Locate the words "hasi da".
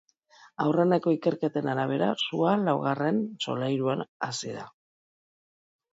4.29-4.65